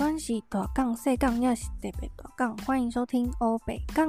[0.00, 2.56] 关系，大杠细杠也是特别大杠。
[2.64, 4.08] 欢迎收听欧北杠。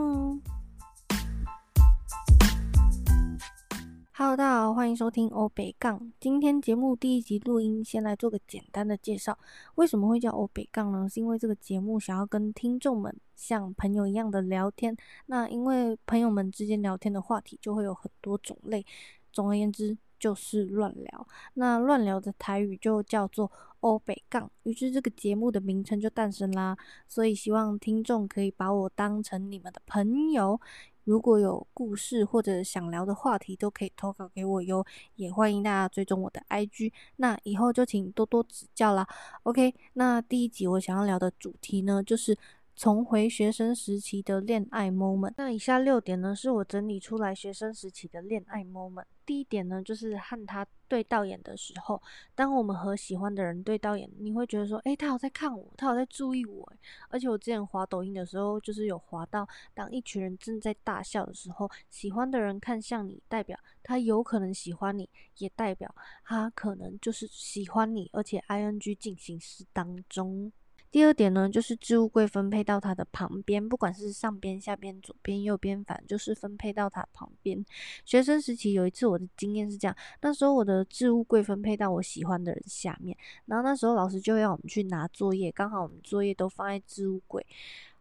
[4.13, 6.13] Hello，大家好，欢迎收听欧北杠。
[6.17, 9.37] 今天节目第一集录音，先来做个简单的介绍。
[9.75, 11.09] 为什么会叫欧北杠呢？
[11.09, 14.95] 是因为这个节目想要跟听众们像朋友一样的聊天。
[15.25, 18.85] 那因为朋友们之间聊天的话题就会有很多种类。
[19.33, 19.97] 总而言之。
[20.21, 26.77] 就是乱聊，那乱聊的台语就叫做欧北杠，于是这个节目的名称就诞生啦。
[27.07, 30.61] 所以希望听众可以把我当成你们的朋友，
[31.05, 34.85] 如果有故事或者想聊的话题，都可以投稿给我哟。
[35.15, 39.07] 也欢迎大家追踪我的 IG，那以后就请多多指教啦。
[39.41, 42.37] OK，那第一集我想要聊的主题呢，就是。
[42.75, 45.33] 重回学生时期的恋爱 moment。
[45.37, 49.05] 那以下六点呢，是我整理出来学生时期的恋爱 moment。
[49.23, 52.01] 第一点呢，就是和他对到眼的时候，
[52.35, 56.73] 当我们和喜欢的人对到眼，你会觉得说，诶，他有在看我，他有在注意我。
[57.07, 65.07] 而且我之前滑抖音的时候，就是有滑到，当一群人正在大笑的时候，喜欢的人看向你，代表他有可能喜欢你，
[65.37, 65.93] 也代表
[66.25, 70.51] 他可能就是喜欢你，而且 ing 进行时当中。
[70.91, 77.65] 第二点呢，就是置物柜分配到它的旁边，不管是上边、下边、左边、右边，反正就是分配到它旁边。
[78.03, 87.45] 学生时期有一次我的经验是这样，那时候我的置物柜分配到我喜欢的人下面，然后那时候老师就要我们去拿作业，刚好我们作业都放在置物柜。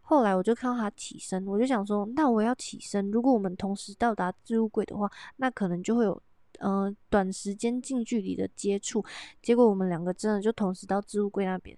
[0.01, 3.09] 后来我就看到他起身，我就想说，那我要起身。
[3.09, 6.21] 如果我们同时到达置物柜的话，那可能就会有
[6.59, 9.01] 呃短时间近距离的接触。
[9.41, 11.77] 结果我们两个真的就同时到置物柜那边，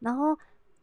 [0.00, 0.38] 然后。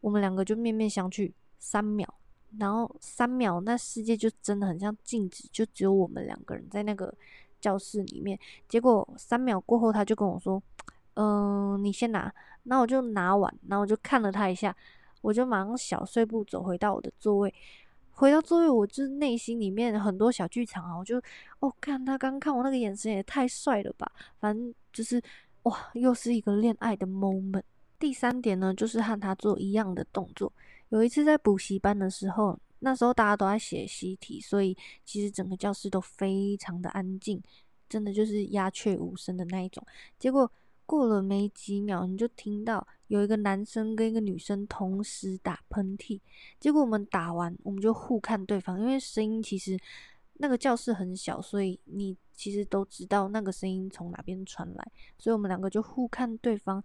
[0.08, 2.08] 我们两个就面面相觑三秒，
[2.56, 7.14] 然后三秒，那世界就真的很像静止，就只有我们两个人在那个
[7.60, 8.38] 教室里面。
[8.66, 10.62] 结果三秒过后，他就跟我说
[11.12, 12.32] ：“嗯，你先拿。”
[12.64, 14.74] 那我就拿完，然后我就看了他一下，
[15.20, 17.52] 我就马上小碎步走回到我的座位。
[18.12, 21.20] 回到座位，我就内心里面很多小剧场啊，我就
[21.60, 24.10] 哦，看他刚看我那个眼神也太帅了吧！
[24.40, 25.22] 反正就是
[25.64, 27.62] 哇，又是一个恋爱的 moment。
[27.98, 30.52] 第三点呢，就是和他做一样的动作。
[30.90, 37.42] 有一次在补习班的时候，那时候大家都在写习题，所以其实整个教室都非常的安静，
[37.88, 39.84] 真的就是鸦雀无声的那一种。
[40.18, 40.50] 结果
[40.86, 46.20] 过了没几秒，你就听到有一个男生跟一个女生同时打喷嚏。
[46.60, 49.78] 结果我们打完，我们就互看对方，因为声音其实
[50.34, 56.82] 那个教室很小，所以你其实都知道那个声音从哪边传来，所以我们两个就互看对方。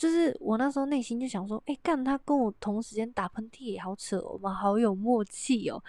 [0.00, 5.82] 就是我那时候内心就想说，哎，干他跟我同时间打喷嚏也好扯，我们好有默契哦。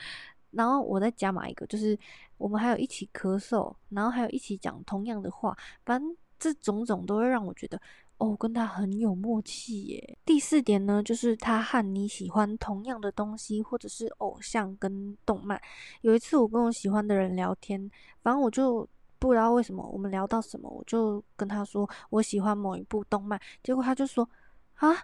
[0.51, 1.97] 然后我再加码一个，就是
[2.38, 7.81] 我们还有一起咳嗽，然后还有一起讲同样的话，反正这种种都会让我觉得，
[8.17, 10.17] 哦，跟他很有默契耶。
[10.25, 15.57] 第四点呢，就是他和你喜欢同样的东西，或者是偶像跟动漫。
[16.01, 17.89] 有一次我跟我喜欢的人聊天，
[18.22, 18.85] 反正我就。
[19.21, 24.27] 不知道为什么，我们聊到什么，我就跟他说我喜欢某一部动漫，结果他就说
[24.73, 24.97] 啊，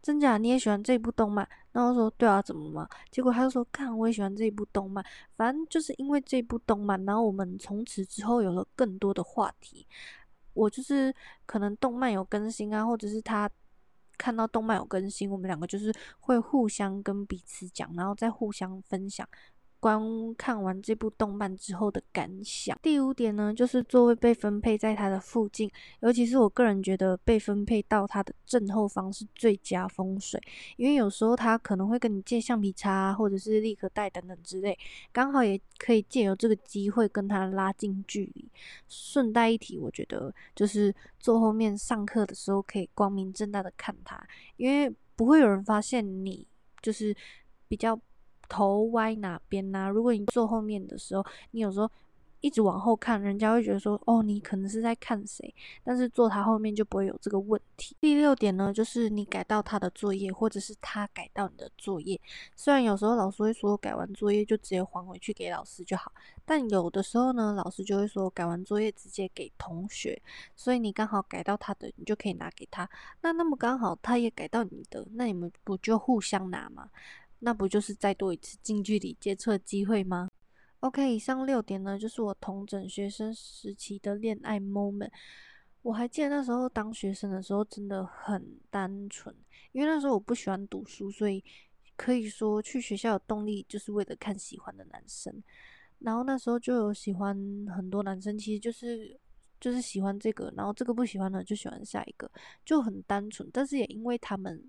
[0.00, 1.46] 真假你也喜欢这部动漫？
[1.72, 2.88] 然后说对啊，怎么嘛？
[3.10, 5.04] 结果他就说看我也喜欢这部动漫，
[5.36, 9.84] 反正就是因为这部动漫，然后我们从此之后有了更多的话题。
[10.54, 11.12] 我就是
[11.44, 13.50] 可能动漫有更新啊，或者是他
[14.16, 19.28] 看到动漫有更新，我们两个就是会互相跟彼此讲，然后再互相分享。
[19.78, 22.78] 观看完这部动漫之后的感想。
[22.82, 25.70] 第五点呢，就是座位被分配在他的附近，
[26.00, 30.40] 尤其是我个人觉得被分配到他的正后方是最佳风水，
[30.76, 34.76] 因为有时候他可能会跟你借橡皮擦或者是立可带等等之类，
[35.12, 38.50] 刚好也可以借由这个机会跟他拉近距离。
[38.88, 44.20] 顺带一提，我觉得就是坐后面上课的时候可以光明正大的看他，
[44.56, 46.46] 因为不会有人发现你
[46.82, 47.16] 就是
[47.68, 47.98] 比较。
[48.48, 49.88] 头歪哪边呐？
[49.88, 51.90] 如果你坐后面的时候，你有时候
[52.40, 55.52] 一直往后看，人家会觉得说，哦，你可能是在看谁。
[55.82, 57.96] 但是坐他后面就不会有这个问题。
[57.98, 62.20] 第六点呢，就是你改到他的作业，或者是他改到你的作业。
[62.54, 66.12] 虽然有时候老师会说改完作业就直接还回去给老师就好，
[66.44, 70.20] 但有的时候呢，老师就会说改完作业直接给同学。
[70.54, 72.88] 所以你刚好改到他的，你就可以拿给他。
[73.22, 76.90] 那那么刚好他也改到你的，那你们不就互相拿吗？
[77.46, 80.28] 那不就是再多一次近距离接触的机会吗
[80.80, 85.12] ？OK，以上六点呢，就是我同整学生时期的恋爱 moment。
[85.82, 89.32] 我还记得那时候当学生的时候真的很单纯，
[89.70, 91.44] 因为那时候我不喜欢读书，所以
[91.94, 95.32] 可以说去学校的动力就是为了看喜欢的男生。
[96.00, 97.32] 然后那时候就有喜欢
[97.72, 99.16] 很多男生，其实就是
[99.60, 102.28] 就是喜欢这个，然后这个不喜欢的就喜欢下一个，
[102.64, 103.48] 就很单纯。
[103.52, 104.60] 但是也因为他们。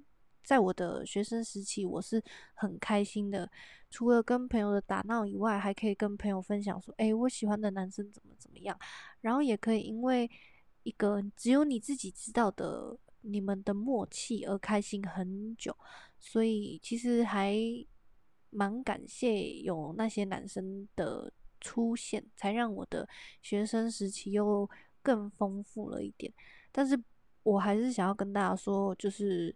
[0.47, 2.23] 在我的学生时期，我是
[2.53, 3.51] 很开心的。
[3.89, 8.79] 除了跟朋友的打闹以外，还可以跟朋友分享说：“哎，我喜欢的男生怎么怎么样。”
[9.19, 10.29] 然后也可以因为
[10.83, 15.75] 一个只有你自己知道的你们的默契而开心很久。
[16.17, 17.57] 所以其实还
[18.49, 21.29] 蛮感谢有那些男生的
[21.59, 23.05] 出现，才让我的
[23.41, 24.69] 学生时期又
[25.01, 26.31] 更丰富了一点。
[26.71, 26.97] 但是
[27.43, 29.53] 我还是想要跟大家说，就是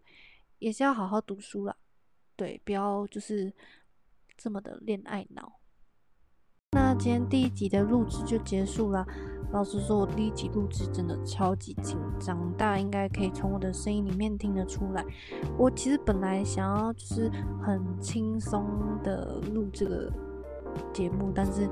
[0.62, 1.76] 也是要好好读书啦，
[2.36, 3.54] 对，不要就是。
[4.38, 5.60] 这么的恋爱脑，
[6.72, 9.06] 那今天第一集的录制就结束了。
[9.52, 15.06] 老实说，我第一集录制真的超级紧张，大家应该可以从我的声音里面听得出来。
[15.60, 17.30] 我其实本来想要就是
[17.62, 18.66] 很轻松
[19.04, 20.12] 的录这个
[20.92, 21.70] 节目，但是。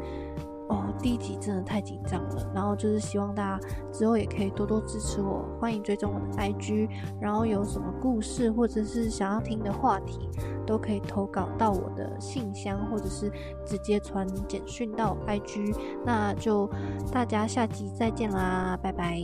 [0.69, 6.87] 哦，第一集真的太紧张了，然后就是希望大家之后也可以多多支持我，欢迎追踪我的 IG，
[7.19, 10.29] 然后有什么故事或者是想要听的话题，
[10.67, 13.31] 都可以投稿到我的信箱，或者是
[13.65, 15.75] 直接传简讯到 IG，
[16.05, 16.69] 那就
[17.11, 19.19] 大家下集再见啦，拜拜。